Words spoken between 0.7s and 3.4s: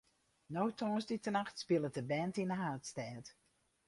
tongersdeitenacht spilet de band yn de haadstêd.